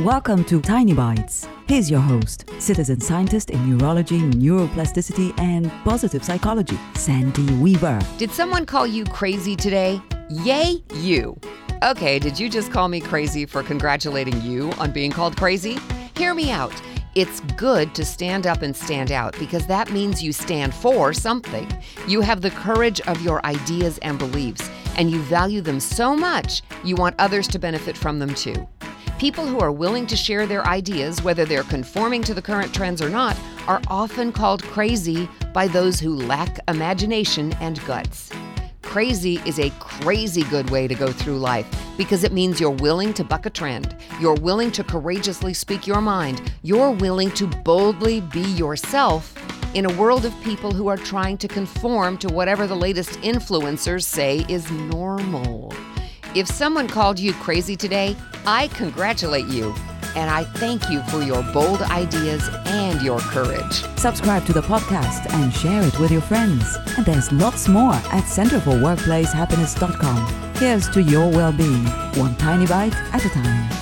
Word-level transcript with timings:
Welcome 0.00 0.46
to 0.46 0.62
Tiny 0.62 0.94
Bites. 0.94 1.46
Here's 1.68 1.90
your 1.90 2.00
host, 2.00 2.48
citizen 2.58 2.98
scientist 2.98 3.50
in 3.50 3.76
neurology, 3.76 4.20
neuroplasticity, 4.20 5.38
and 5.38 5.70
positive 5.84 6.24
psychology, 6.24 6.78
Sandy 6.94 7.44
Weaver. 7.56 8.00
Did 8.16 8.30
someone 8.30 8.64
call 8.64 8.86
you 8.86 9.04
crazy 9.04 9.54
today? 9.54 10.00
Yay, 10.30 10.82
you. 10.94 11.38
Okay, 11.82 12.18
did 12.18 12.40
you 12.40 12.48
just 12.48 12.72
call 12.72 12.88
me 12.88 13.00
crazy 13.00 13.44
for 13.44 13.62
congratulating 13.62 14.40
you 14.40 14.72
on 14.78 14.92
being 14.92 15.10
called 15.10 15.36
crazy? 15.36 15.76
Hear 16.16 16.32
me 16.32 16.50
out. 16.50 16.72
It's 17.14 17.40
good 17.58 17.94
to 17.94 18.02
stand 18.02 18.46
up 18.46 18.62
and 18.62 18.74
stand 18.74 19.12
out 19.12 19.38
because 19.38 19.66
that 19.66 19.92
means 19.92 20.22
you 20.22 20.32
stand 20.32 20.74
for 20.74 21.12
something. 21.12 21.70
You 22.08 22.22
have 22.22 22.40
the 22.40 22.50
courage 22.50 23.02
of 23.02 23.20
your 23.20 23.44
ideas 23.44 23.98
and 23.98 24.18
beliefs, 24.18 24.68
and 24.96 25.10
you 25.10 25.20
value 25.24 25.60
them 25.60 25.80
so 25.80 26.16
much 26.16 26.62
you 26.82 26.96
want 26.96 27.14
others 27.18 27.46
to 27.48 27.58
benefit 27.58 27.94
from 27.94 28.18
them 28.18 28.34
too. 28.34 28.66
People 29.22 29.46
who 29.46 29.60
are 29.60 29.70
willing 29.70 30.04
to 30.08 30.16
share 30.16 30.48
their 30.48 30.66
ideas, 30.66 31.22
whether 31.22 31.44
they're 31.44 31.62
conforming 31.62 32.24
to 32.24 32.34
the 32.34 32.42
current 32.42 32.74
trends 32.74 33.00
or 33.00 33.08
not, 33.08 33.38
are 33.68 33.80
often 33.86 34.32
called 34.32 34.64
crazy 34.64 35.28
by 35.54 35.68
those 35.68 36.00
who 36.00 36.16
lack 36.16 36.58
imagination 36.66 37.52
and 37.60 37.80
guts. 37.86 38.30
Crazy 38.82 39.40
is 39.46 39.60
a 39.60 39.70
crazy 39.78 40.42
good 40.50 40.70
way 40.70 40.88
to 40.88 40.96
go 40.96 41.12
through 41.12 41.38
life 41.38 41.68
because 41.96 42.24
it 42.24 42.32
means 42.32 42.60
you're 42.60 42.70
willing 42.70 43.14
to 43.14 43.22
buck 43.22 43.46
a 43.46 43.50
trend. 43.50 43.94
You're 44.18 44.34
willing 44.34 44.72
to 44.72 44.82
courageously 44.82 45.54
speak 45.54 45.86
your 45.86 46.00
mind. 46.00 46.52
You're 46.62 46.90
willing 46.90 47.30
to 47.30 47.46
boldly 47.46 48.22
be 48.22 48.42
yourself 48.42 49.36
in 49.74 49.86
a 49.86 49.96
world 49.96 50.24
of 50.24 50.34
people 50.42 50.72
who 50.72 50.88
are 50.88 50.96
trying 50.96 51.38
to 51.38 51.46
conform 51.46 52.18
to 52.18 52.28
whatever 52.28 52.66
the 52.66 52.74
latest 52.74 53.10
influencers 53.20 54.02
say 54.02 54.44
is 54.48 54.68
normal. 54.72 55.72
If 56.34 56.48
someone 56.48 56.88
called 56.88 57.18
you 57.18 57.34
crazy 57.34 57.76
today, 57.76 58.16
I 58.46 58.68
congratulate 58.68 59.44
you 59.46 59.74
and 60.16 60.30
I 60.30 60.44
thank 60.44 60.88
you 60.88 61.02
for 61.04 61.20
your 61.20 61.42
bold 61.52 61.82
ideas 61.82 62.48
and 62.66 63.02
your 63.02 63.18
courage. 63.20 63.84
Subscribe 63.98 64.46
to 64.46 64.54
the 64.54 64.62
podcast 64.62 65.30
and 65.34 65.52
share 65.52 65.82
it 65.82 65.98
with 65.98 66.10
your 66.10 66.22
friends. 66.22 66.78
And 66.96 67.04
there's 67.04 67.30
lots 67.32 67.68
more 67.68 67.92
at 67.92 68.24
centerforworkplacehappiness.com. 68.24 70.54
Here's 70.56 70.88
to 70.90 71.02
your 71.02 71.30
well 71.30 71.52
being, 71.52 71.84
one 72.16 72.34
tiny 72.36 72.66
bite 72.66 72.94
at 73.12 73.24
a 73.24 73.28
time. 73.28 73.81